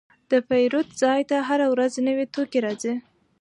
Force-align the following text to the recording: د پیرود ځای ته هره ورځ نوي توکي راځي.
د 0.31 0.33
پیرود 0.49 0.87
ځای 1.01 1.21
ته 1.29 1.37
هره 1.49 1.67
ورځ 1.73 1.93
نوي 2.07 2.25
توکي 2.33 2.59
راځي. 2.65 2.93